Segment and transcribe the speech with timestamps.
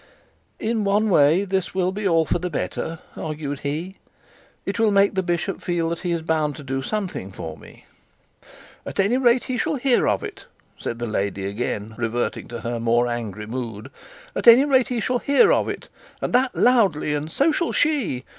[0.59, 3.97] 'In one way this will be for the better,' argued he.
[4.65, 7.85] 'It will make the bishop feel that he is bound to do something for me.'
[8.83, 12.79] 'At any rate, he shall hear of it,' said the lady, again reverting to her
[12.79, 13.91] more angry mood.
[14.35, 15.87] 'At any rate he shall hear of it,
[16.19, 18.25] and that loudly; and so shall she.